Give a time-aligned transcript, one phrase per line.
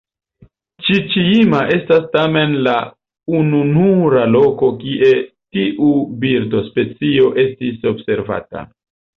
[0.85, 2.73] Ĉiĉi-jima estas tamen la
[3.41, 5.13] ununura loko kie
[5.59, 5.93] tiu
[6.25, 8.67] birdospecio estis observata.